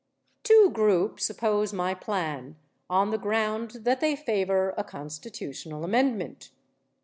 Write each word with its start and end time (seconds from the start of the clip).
Two 0.41 0.71
groups 0.71 1.29
oppose 1.29 1.71
my 1.73 1.93
plan 1.93 2.55
on 2.89 3.11
the 3.11 3.19
ground 3.19 3.69
that 3.81 3.99
they 4.01 4.15
favor 4.15 4.73
a 4.75 4.83
constitutional 4.83 5.83
amendment. 5.83 6.49